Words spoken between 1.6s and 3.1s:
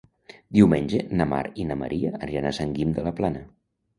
i na Maria aniran a Sant Guim de